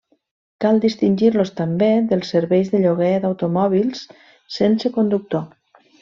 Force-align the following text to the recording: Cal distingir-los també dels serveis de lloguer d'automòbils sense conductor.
Cal 0.63 0.79
distingir-los 0.85 1.51
també 1.59 1.89
dels 2.13 2.31
serveis 2.35 2.71
de 2.73 2.81
lloguer 2.85 3.11
d'automòbils 3.25 4.01
sense 4.59 4.91
conductor. 5.01 5.45